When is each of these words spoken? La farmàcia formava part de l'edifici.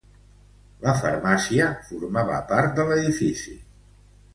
La 0.85 0.95
farmàcia 1.01 1.69
formava 1.93 2.43
part 2.55 2.77
de 2.81 2.91
l'edifici. 2.93 3.61